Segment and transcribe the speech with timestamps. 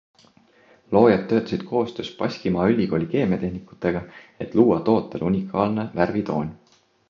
[0.95, 4.03] Loojad töötasid koostöös Baskimaa ülikooli keemiatehnikutega,
[4.47, 6.55] et luua tootele unikaalne värvitoon.